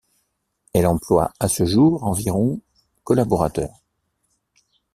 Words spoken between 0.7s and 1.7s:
Elle emploie à ce